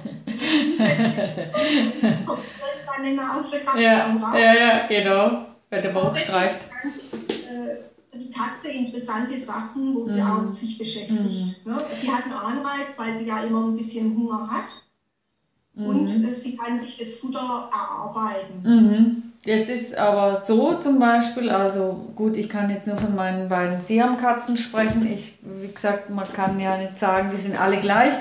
[3.79, 6.62] ja, ja, ja, genau, weil der Bauch streift.
[6.64, 7.24] Äh,
[8.18, 10.27] die Katze interessante Sachen, wo sie mm.
[10.27, 11.64] auch sich beschäftigt.
[11.64, 11.70] Mm.
[11.70, 11.79] Ne?
[12.00, 14.85] Sie hat einen Anreiz, weil sie ja immer ein bisschen Hunger hat.
[15.74, 15.87] Mhm.
[15.87, 18.62] Und äh, sie kann sich das Futter erarbeiten.
[18.62, 19.22] Mhm.
[19.44, 23.81] Jetzt ist aber so zum Beispiel, also gut, ich kann jetzt nur von meinen beiden
[23.81, 25.07] Siamkatzen sprechen.
[25.07, 28.14] Ich, wie gesagt, man kann ja nicht sagen, die sind alle gleich.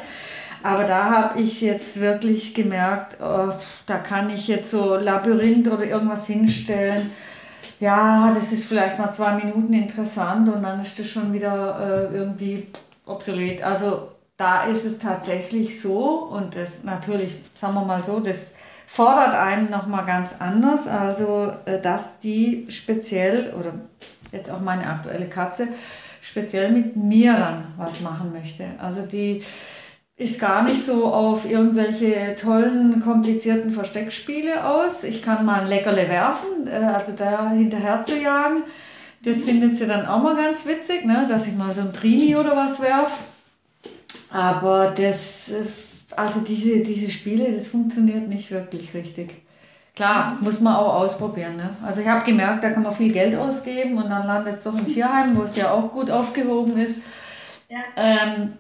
[0.64, 3.52] Aber da habe ich jetzt wirklich gemerkt, oh,
[3.86, 7.12] da kann ich jetzt so Labyrinth oder irgendwas hinstellen.
[7.84, 12.16] Ja, das ist vielleicht mal zwei Minuten interessant und dann ist das schon wieder äh,
[12.16, 12.68] irgendwie
[13.06, 13.62] obsolet.
[13.62, 18.56] Also da ist es tatsächlich so und das natürlich, sagen wir mal so, das
[18.88, 20.88] fordert einen nochmal ganz anders.
[20.88, 23.74] Also, äh, dass die speziell, oder
[24.32, 25.68] jetzt auch meine aktuelle Katze,
[26.22, 28.64] speziell mit mir dann was machen möchte.
[28.80, 29.44] Also die
[30.16, 35.04] ist gar nicht so auf irgendwelche tollen, komplizierten Versteckspiele aus.
[35.04, 38.64] Ich kann mal ein Leckerle werfen, äh, also da hinterher zu jagen.
[39.24, 41.26] Das findet sie dann auch mal ganz witzig, ne?
[41.28, 43.24] dass ich mal so ein Trini oder was werfe.
[44.30, 45.64] Aber das, äh,
[46.16, 49.42] also diese, diese Spiele, das funktioniert nicht wirklich richtig.
[49.96, 51.56] Klar, muss man auch ausprobieren.
[51.56, 51.70] Ne?
[51.84, 54.78] Also ich habe gemerkt, da kann man viel Geld ausgeben und dann landet es doch
[54.78, 57.02] im Tierheim, wo es ja auch gut aufgehoben ist.
[57.70, 57.80] Ja.
[57.96, 58.54] Ähm,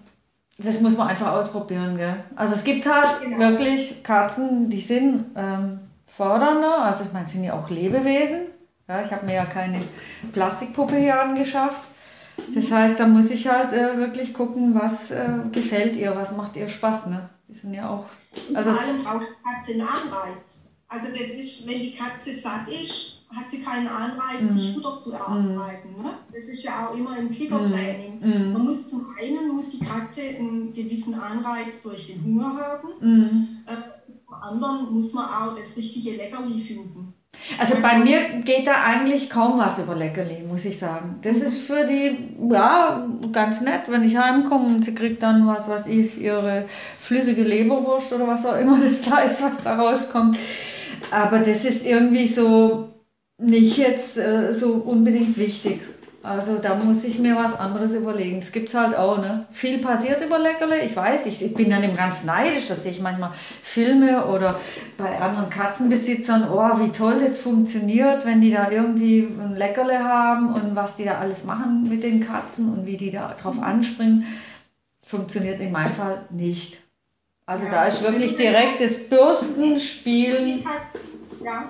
[0.58, 1.98] das muss man einfach ausprobieren.
[1.98, 2.24] Gell?
[2.36, 3.39] Also es gibt halt genau.
[3.39, 6.84] wirklich Katzen, die sind ähm, fordernder.
[6.84, 8.48] Also ich meine, sind ja auch Lebewesen.
[8.88, 9.82] Ja, ich habe mir ja keine
[10.32, 11.82] Plastikpuppe hier angeschafft.
[12.54, 16.56] Das heißt, da muss ich halt äh, wirklich gucken, was äh, gefällt ihr, was macht
[16.56, 17.08] ihr Spaß.
[17.08, 17.30] Ne?
[17.48, 18.06] Die sind ja auch.
[18.54, 20.63] Also Vor allem braucht Katze einen Anreiz.
[20.88, 24.50] Also das ist, wenn die Katze satt ist, hat sie keinen Anreiz, mhm.
[24.50, 25.96] sich Futter zu erarbeiten.
[25.98, 26.04] Mhm.
[26.04, 26.13] Ne?
[26.34, 28.19] Das ist ja auch immer im Klickertraining.
[28.19, 28.48] Mhm.
[28.48, 28.54] mhm.
[28.54, 32.89] Man muss zum einen muss die Katze einen gewissen Anreiz durch den Hunger haben.
[33.02, 33.48] Mhm.
[33.65, 33.76] Äh,
[34.26, 37.13] zum anderen muss man auch das richtige Leckerli finden.
[37.58, 41.17] Also bei mir geht da eigentlich kaum was über Leckerli, muss ich sagen.
[41.22, 45.67] Das ist für die, ja, ganz nett, wenn ich heimkomme und sie kriegt dann, was
[45.67, 46.65] weiß ich, ihre
[47.00, 50.38] flüssige Leberwurst oder was auch immer das da ist, was da rauskommt.
[51.12, 52.93] Aber das ist irgendwie so
[53.38, 55.82] nicht jetzt äh, so unbedingt wichtig.
[56.24, 58.38] Also da muss ich mir was anderes überlegen.
[58.38, 59.46] Es gibt halt auch, ne?
[59.52, 60.80] Viel passiert über Leckerle.
[60.80, 64.58] Ich weiß, ich, ich bin dann eben ganz neidisch, dass ich manchmal Filme oder
[64.98, 70.54] bei anderen Katzenbesitzern, oh, wie toll das funktioniert, wenn die da irgendwie ein Leckerle haben
[70.54, 74.26] und was die da alles machen mit den Katzen und wie die da drauf anspringen.
[75.06, 76.78] Funktioniert in meinem Fall nicht.
[77.46, 80.63] Also ja, da ist wirklich direkt das Bürsten, Spielen.
[81.43, 81.69] Ja.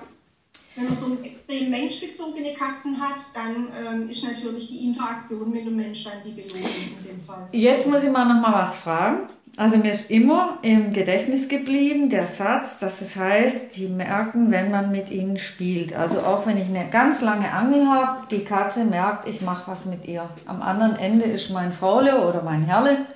[0.76, 5.76] Wenn man so extrem menschbezogene Katzen hat, dann ähm, ist natürlich die Interaktion mit dem
[5.76, 7.48] Mensch dann die Belohnung in dem Fall.
[7.52, 9.28] Jetzt muss ich mal noch mal was fragen.
[9.56, 14.72] Also mir ist immer im Gedächtnis geblieben der Satz, dass es heißt, sie merken, wenn
[14.72, 15.94] man mit ihnen spielt.
[15.94, 19.86] Also auch wenn ich eine ganz lange Angel habe, die Katze merkt, ich mache was
[19.86, 20.28] mit ihr.
[20.46, 23.06] Am anderen Ende ist mein Fraule oder mein Herrle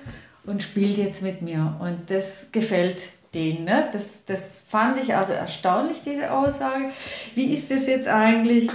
[0.45, 1.75] und spielt jetzt mit mir.
[1.81, 3.01] Und das gefällt
[3.33, 3.63] den.
[3.63, 3.89] Ne?
[3.91, 6.85] Das, das fand ich also erstaunlich, diese Aussage.
[7.35, 8.69] Wie ist das jetzt eigentlich?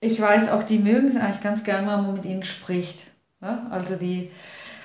[0.00, 3.06] Ich weiß auch, die mögen es eigentlich ganz gerne, wenn man mit ihnen spricht.
[3.40, 3.66] Ne?
[3.70, 4.30] Also die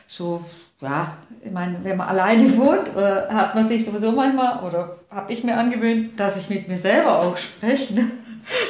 [0.08, 0.43] so,
[0.82, 5.32] ja, ich meine, wenn man alleine wohnt, äh, hat man sich sowieso manchmal, oder habe
[5.32, 7.93] ich mir angewöhnt, dass ich mit mir selber auch spreche.
[7.93, 8.12] Ne?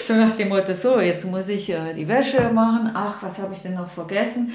[0.01, 3.54] So nach dem Motto, so, jetzt muss ich äh, die Wäsche machen, ach, was habe
[3.54, 4.54] ich denn noch vergessen?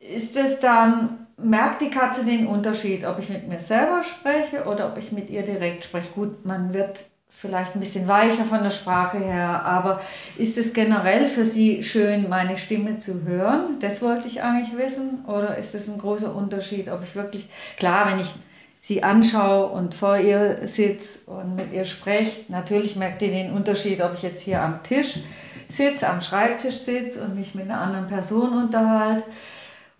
[0.00, 4.88] Ist das dann merkt die Katze den Unterschied, ob ich mit mir selber spreche oder
[4.88, 6.12] ob ich mit ihr direkt spreche.
[6.12, 10.00] Gut, man wird vielleicht ein bisschen weicher von der Sprache her, aber
[10.36, 13.78] ist es generell für Sie schön, meine Stimme zu hören?
[13.80, 15.24] Das wollte ich eigentlich wissen.
[15.26, 18.34] Oder ist es ein großer Unterschied, ob ich wirklich, klar, wenn ich
[18.78, 24.02] sie anschaue und vor ihr sitze und mit ihr spreche, natürlich merkt ihr den Unterschied,
[24.02, 25.20] ob ich jetzt hier am Tisch
[25.68, 29.24] sitze, am Schreibtisch sitze und mich mit einer anderen Person unterhalte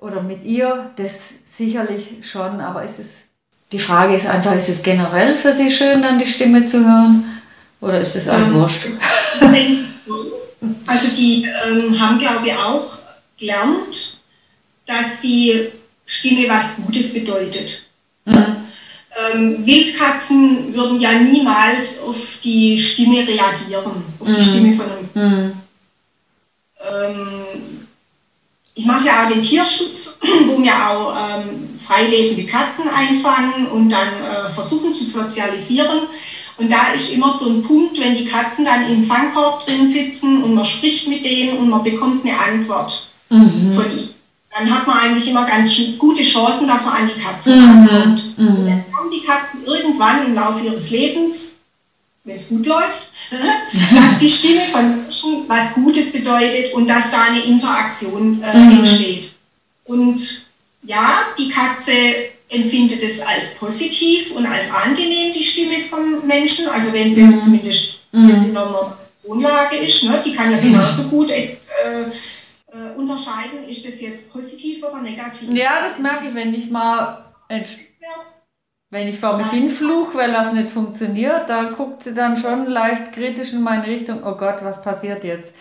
[0.03, 3.15] oder mit ihr, das sicherlich schon, aber ist es,
[3.71, 7.41] die Frage ist einfach, ist es generell für Sie schön, dann die Stimme zu hören
[7.81, 8.88] oder ist es ein ähm, Wurscht?
[10.87, 12.99] Also die ähm, haben, glaube ich, auch
[13.38, 14.19] gelernt,
[14.87, 15.69] dass die
[16.05, 17.87] Stimme was Gutes bedeutet.
[18.25, 18.57] Mhm.
[19.35, 24.43] ähm, Wildkatzen würden ja niemals auf die Stimme reagieren, auf die mhm.
[24.43, 25.09] Stimme von einem.
[25.15, 25.53] Mhm.
[26.81, 27.82] Ähm,
[28.74, 34.08] ich mache ja auch den Tierschutz, wo wir auch ähm, freilebende Katzen einfangen und dann
[34.08, 36.00] äh, versuchen zu sozialisieren.
[36.58, 40.42] Und da ist immer so ein Punkt, wenn die Katzen dann im Fangkorb drin sitzen
[40.42, 43.72] und man spricht mit denen und man bekommt eine Antwort mhm.
[43.74, 44.12] von ihnen
[44.54, 47.88] dann hat man eigentlich immer ganz gute Chancen, dass man an die Katzen mhm.
[47.88, 48.38] kommt.
[48.38, 48.46] Mhm.
[48.46, 51.56] Und dann kommen die Katzen irgendwann im Laufe ihres Lebens,
[52.24, 57.22] wenn es gut läuft, dass die Stimme von Menschen was Gutes bedeutet und dass da
[57.22, 58.78] eine Interaktion äh, mhm.
[58.78, 59.32] entsteht.
[59.85, 60.46] Und
[60.82, 61.04] ja,
[61.37, 61.92] die Katze
[62.48, 67.40] empfindet es als positiv und als angenehm, die Stimme vom Menschen, also wenn sie mhm.
[67.40, 68.28] zumindest mhm.
[68.28, 74.00] in einer Wohnlage ist, ne, die kann ja genauso gut äh, äh, unterscheiden, ist das
[74.00, 75.48] jetzt positiv oder negativ?
[75.52, 77.24] Ja, das merke ich, wenn ich mal
[78.92, 83.11] wenn ich vor mich hinfluche, weil das nicht funktioniert, da guckt sie dann schon leicht
[83.14, 85.55] kritisch in meine Richtung, oh Gott, was passiert jetzt?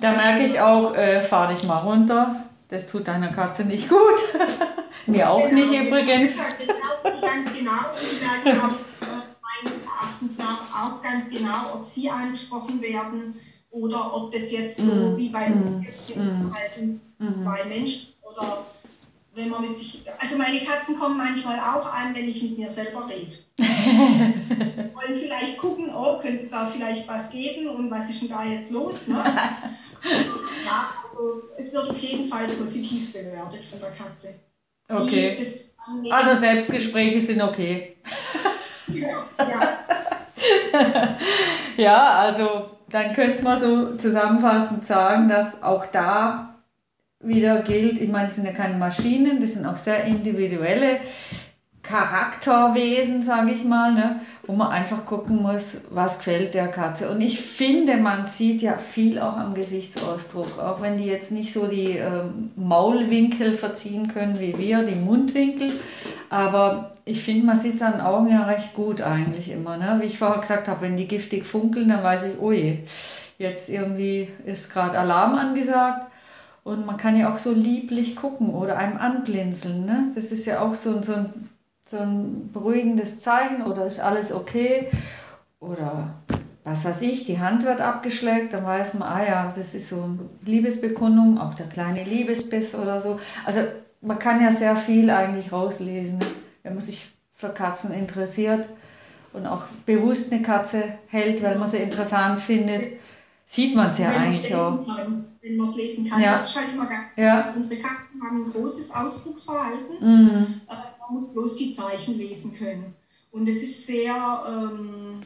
[0.00, 3.98] Da merke ich auch, äh, fahr dich mal runter, das tut deiner Katze nicht gut.
[5.06, 6.38] Mir auch genau, nicht übrigens.
[6.38, 11.74] Das glauben die ganz genau und die auch äh, meines Erachtens nach auch ganz genau,
[11.74, 13.38] ob sie angesprochen werden
[13.70, 15.18] oder ob das jetzt so mhm.
[15.18, 15.84] wie bei mhm.
[16.48, 17.44] Verhalten mhm.
[17.44, 18.64] bei Menschen oder
[19.34, 20.04] wenn man mit sich.
[20.18, 23.34] Also meine Katzen kommen manchmal auch an, wenn ich mit mir selber rede.
[24.94, 28.70] Wollen vielleicht gucken, oh, könnte da vielleicht was geben und was ist denn da jetzt
[28.70, 29.08] los?
[29.08, 29.16] Ne?
[29.24, 34.34] ja, also es wird auf jeden Fall positiv bewertet von der Katze.
[34.88, 35.36] Okay.
[36.10, 37.96] also Selbstgespräche sind okay.
[38.88, 39.24] ja.
[39.38, 39.78] ja.
[41.76, 46.51] ja, also dann könnte man so zusammenfassend sagen, dass auch da
[47.22, 50.98] wieder gilt, ich meine, das sind ja keine Maschinen, das sind auch sehr individuelle
[51.82, 54.20] Charakterwesen, sage ich mal, ne?
[54.46, 57.10] wo man einfach gucken muss, was gefällt der Katze.
[57.10, 61.52] Und ich finde, man sieht ja viel auch am Gesichtsausdruck, auch wenn die jetzt nicht
[61.52, 65.72] so die ähm, Maulwinkel verziehen können wie wir, die Mundwinkel.
[66.30, 69.76] Aber ich finde, man sieht es an den Augen ja recht gut eigentlich immer.
[69.76, 69.98] Ne?
[70.00, 72.78] Wie ich vorher gesagt habe, wenn die giftig funkeln, dann weiß ich, oh je,
[73.38, 76.11] jetzt irgendwie ist gerade Alarm angesagt.
[76.64, 79.84] Und man kann ja auch so lieblich gucken oder einem anblinzeln.
[79.84, 80.10] Ne?
[80.14, 81.48] Das ist ja auch so, so ein
[81.92, 84.88] so ein beruhigendes Zeichen oder ist alles okay
[85.60, 86.14] oder
[86.64, 90.08] was weiß ich, die Hand wird abgeschleckt, dann weiß man, ah ja, das ist so
[90.44, 93.18] Liebesbekundung, auch der kleine Liebesbiss oder so.
[93.44, 93.62] Also
[94.00, 96.20] man kann ja sehr viel eigentlich rauslesen,
[96.62, 98.68] wenn man sich für Katzen interessiert
[99.32, 102.92] und auch bewusst eine Katze hält, weil man sie interessant findet,
[103.44, 104.86] sieht man es ja eigentlich auch.
[105.42, 106.38] Wenn man es lesen kann, ja.
[106.38, 107.52] das ist halt immer ganz ja.
[107.54, 109.96] Unsere Katzen haben ein großes Ausdrucksverhalten.
[110.00, 110.60] Mhm.
[110.68, 112.94] Äh, man muss bloß die Zeichen lesen können.
[113.32, 114.14] Und es ist sehr
[114.46, 115.20] ähm,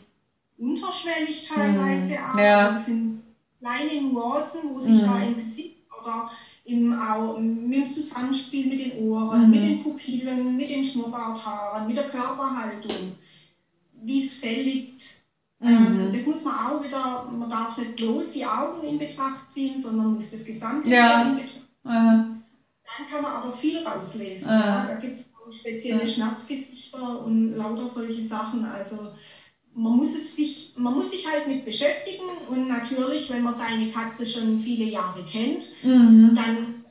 [0.58, 2.38] unterschwellig teilweise mm, auch.
[2.38, 2.70] Ja.
[2.70, 3.22] Das sind
[3.60, 5.04] kleine Nuancen, wo sich mm.
[5.04, 6.30] da im Gesicht oder
[6.64, 9.50] im, auch mit dem Zusammenspiel mit den Ohren, mm.
[9.50, 13.12] mit den Pupillen, mit den Schnurrbarthaaren, mit der Körperhaltung,
[14.02, 14.38] wie es.
[14.42, 14.96] Ähm,
[15.70, 16.12] mhm.
[16.12, 20.14] das muss man auch wieder, man darf nicht bloß die Augen in Betracht ziehen, sondern
[20.14, 21.22] muss das gesamte ja.
[21.22, 21.62] in Betracht ziehen.
[21.84, 24.48] Dann kann man aber viel rauslesen.
[24.48, 24.86] Ja.
[24.86, 26.06] Da gibt es spezielle ja.
[26.06, 28.64] Schmerzgesichter und lauter solche Sachen.
[28.64, 29.08] Also
[29.74, 33.90] man muss es sich, man muss sich halt mit beschäftigen und natürlich, wenn man seine
[33.90, 36.34] Katze schon viele Jahre kennt, mhm.
[36.34, 36.84] dann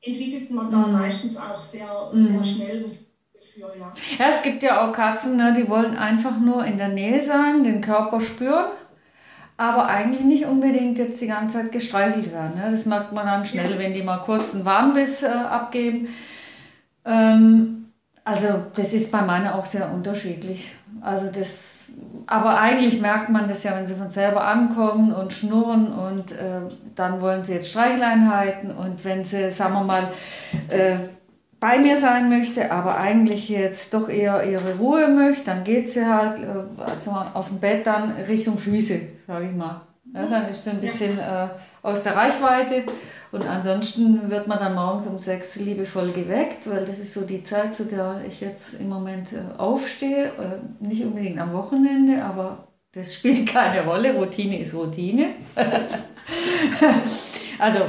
[0.00, 0.92] entwickelt man da mhm.
[0.92, 2.44] meistens auch sehr, sehr mhm.
[2.44, 2.98] schnell
[3.56, 3.92] ja.
[4.28, 7.80] Es gibt ja auch Katzen, ne, die wollen einfach nur in der Nähe sein, den
[7.80, 8.70] Körper spüren
[9.60, 12.54] aber eigentlich nicht unbedingt jetzt die ganze Zeit gestreichelt werden.
[12.54, 12.70] Ne?
[12.70, 13.78] Das merkt man dann schnell, ja.
[13.78, 16.08] wenn die mal kurz einen Warnbiss äh, abgeben.
[17.04, 17.92] Ähm,
[18.24, 20.72] also das ist bei meiner auch sehr unterschiedlich.
[21.02, 21.88] Also das,
[22.26, 26.62] aber eigentlich merkt man das ja, wenn sie von selber ankommen und schnurren und äh,
[26.94, 30.08] dann wollen sie jetzt Streicheleinheiten und wenn sie, sagen wir mal,
[30.68, 30.96] äh,
[31.60, 36.06] bei mir sein möchte, aber eigentlich jetzt doch eher ihre Ruhe möchte, dann geht sie
[36.06, 39.82] halt äh, also auf dem Bett dann Richtung Füße, sage ich mal.
[40.12, 41.48] Ja, dann ist sie ein bisschen äh,
[41.82, 42.84] aus der Reichweite
[43.30, 47.44] und ansonsten wird man dann morgens um sechs liebevoll geweckt, weil das ist so die
[47.44, 50.26] Zeit, zu der ich jetzt im Moment äh, aufstehe.
[50.26, 54.14] Äh, nicht unbedingt am Wochenende, aber das spielt keine Rolle.
[54.14, 55.34] Routine ist Routine.
[57.58, 57.80] also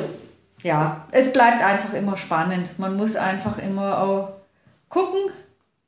[0.63, 2.77] ja, es bleibt einfach immer spannend.
[2.77, 4.29] Man muss einfach immer auch
[4.89, 5.19] gucken.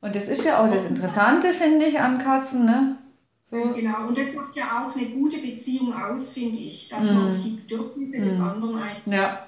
[0.01, 2.65] Und das ist ja auch das Interessante, finde ich, an Katzen.
[2.65, 2.97] Ne?
[3.49, 3.73] So.
[3.73, 7.13] Genau, und das macht ja auch eine gute Beziehung aus, finde ich, dass mm.
[7.13, 8.25] man auf die Bedürfnisse mm.
[8.25, 9.13] des anderen eingeht.
[9.13, 9.47] Ja.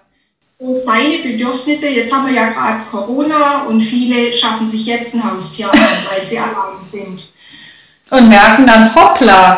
[0.60, 5.24] so seine Bedürfnisse, jetzt haben wir ja gerade Corona und viele schaffen sich jetzt ein
[5.24, 7.34] Haustier an, weil sie allein sind.
[8.12, 9.58] Und merken dann, hoppla.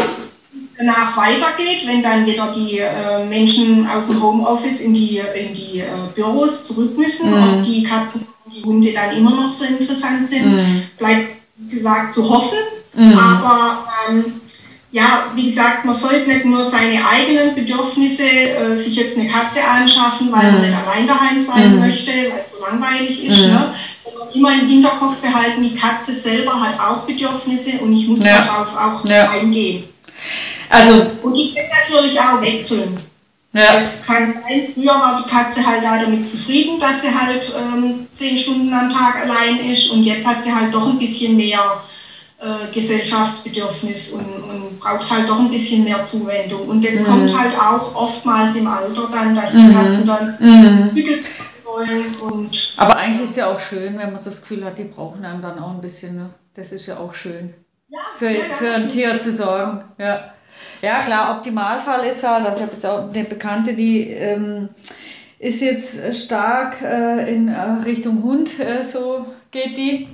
[0.77, 5.79] Danach weitergeht, wenn dann wieder die äh, Menschen aus dem Homeoffice in die, in die
[5.79, 7.53] äh, Büros zurück müssen mhm.
[7.53, 10.83] und die Katzen und die Hunde dann immer noch so interessant sind, mhm.
[10.97, 11.37] bleibt
[11.69, 12.59] gesagt zu hoffen.
[12.93, 13.17] Mhm.
[13.17, 14.25] Aber ähm,
[14.91, 19.59] ja, wie gesagt, man sollte nicht nur seine eigenen Bedürfnisse, äh, sich jetzt eine Katze
[19.63, 20.53] anschaffen, weil mhm.
[20.53, 21.81] man nicht allein daheim sein mhm.
[21.81, 23.53] möchte, weil es so langweilig ist, mhm.
[23.53, 23.73] ne?
[23.97, 28.43] sondern immer im Hinterkopf behalten, die Katze selber hat auch Bedürfnisse und ich muss ja.
[28.43, 29.29] darauf auch ja.
[29.29, 29.83] eingehen.
[30.69, 32.97] Also, und die können natürlich auch wechseln.
[33.53, 33.75] Ja.
[33.75, 38.07] Es kann sein, früher war die Katze halt da damit zufrieden, dass sie halt ähm,
[38.13, 41.59] zehn Stunden am Tag allein ist und jetzt hat sie halt doch ein bisschen mehr
[42.39, 46.67] äh, Gesellschaftsbedürfnis und, und, braucht halt doch ein bisschen mehr Zuwendung.
[46.67, 47.05] Und das mhm.
[47.05, 49.73] kommt halt auch oftmals im Alter dann, dass die mhm.
[49.73, 50.91] Katzen dann mhm.
[51.63, 52.15] wollen.
[52.21, 54.83] Und Aber eigentlich ist es ja auch schön, wenn man so das Gefühl hat, die
[54.83, 56.15] brauchen einem dann auch ein bisschen.
[56.15, 56.29] Ne?
[56.53, 57.55] Das ist ja auch schön.
[57.89, 59.83] Ja, für, ja, für ein Tier zu sorgen.
[59.97, 60.33] Ja.
[60.81, 64.69] Ja, klar, Optimalfall ist halt, also ich habe jetzt auch eine Bekannte, die ähm,
[65.39, 70.07] ist jetzt stark äh, in äh, Richtung Hund, äh, so geht die.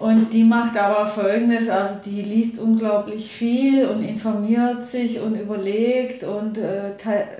[0.00, 6.24] Und die macht aber Folgendes, also die liest unglaublich viel und informiert sich und überlegt
[6.24, 6.96] und äh,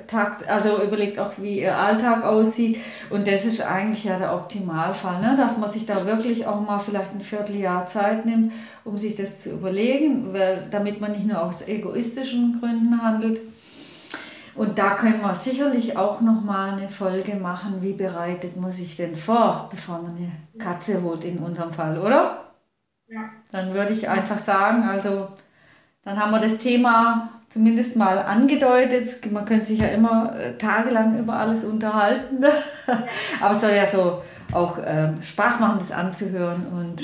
[0.06, 2.76] takt, also überlegt auch, wie ihr Alltag aussieht.
[3.08, 5.36] Und das ist eigentlich ja der Optimalfall, ne?
[5.38, 8.52] dass man sich da wirklich auch mal vielleicht ein Vierteljahr Zeit nimmt,
[8.84, 13.40] um sich das zu überlegen, weil, damit man nicht nur aus egoistischen Gründen handelt.
[14.54, 18.96] Und da können wir sicherlich auch noch mal eine Folge machen, wie bereitet man sich
[18.96, 22.49] denn vor, bevor man eine Katze holt in unserem Fall, oder?
[23.10, 23.30] Ja.
[23.50, 25.28] Dann würde ich einfach sagen, also
[26.04, 29.30] dann haben wir das Thema zumindest mal angedeutet.
[29.32, 32.44] Man könnte sich ja immer äh, tagelang über alles unterhalten.
[33.40, 37.02] Aber es soll ja so auch ähm, Spaß machen, das anzuhören und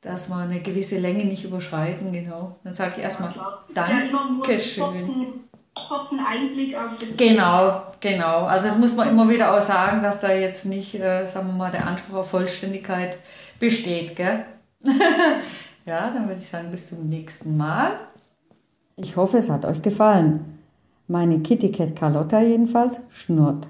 [0.00, 2.56] dass wir eine gewisse Länge nicht überschreiten, genau.
[2.64, 4.82] Dann sage ich erstmal ja, Dankeschön.
[4.82, 5.26] Kurzen,
[5.74, 8.44] kurzen Einblick auf das Genau, genau.
[8.44, 11.52] Also das muss man immer wieder auch sagen, dass da jetzt nicht, äh, sagen wir
[11.54, 13.18] mal, der Anspruch auf Vollständigkeit
[13.58, 14.46] besteht, gell?
[15.86, 17.92] ja, dann würde ich sagen, bis zum nächsten Mal.
[18.96, 20.58] Ich hoffe, es hat euch gefallen.
[21.08, 23.66] Meine Kitty Cat Carlotta jedenfalls schnurrt.